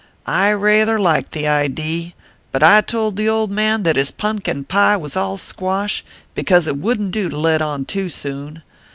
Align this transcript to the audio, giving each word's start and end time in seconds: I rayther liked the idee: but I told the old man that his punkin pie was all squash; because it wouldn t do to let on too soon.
I 0.25 0.49
rayther 0.49 0.97
liked 0.97 1.31
the 1.33 1.47
idee: 1.47 2.15
but 2.51 2.63
I 2.63 2.81
told 2.81 3.17
the 3.17 3.29
old 3.29 3.51
man 3.51 3.83
that 3.83 3.97
his 3.97 4.09
punkin 4.09 4.63
pie 4.63 4.97
was 4.97 5.15
all 5.15 5.37
squash; 5.37 6.03
because 6.33 6.65
it 6.65 6.77
wouldn 6.77 7.11
t 7.11 7.21
do 7.21 7.29
to 7.29 7.37
let 7.37 7.61
on 7.61 7.85
too 7.85 8.09
soon. 8.09 8.63